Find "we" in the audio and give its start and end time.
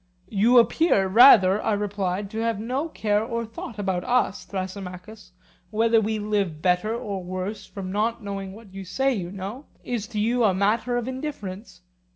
6.01-6.17